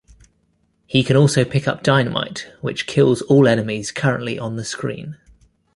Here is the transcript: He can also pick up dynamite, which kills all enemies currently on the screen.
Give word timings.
He 0.87 1.03
can 1.03 1.15
also 1.15 1.45
pick 1.45 1.67
up 1.67 1.83
dynamite, 1.83 2.51
which 2.61 2.87
kills 2.87 3.21
all 3.21 3.47
enemies 3.47 3.91
currently 3.91 4.39
on 4.39 4.55
the 4.55 4.65
screen. 4.65 5.17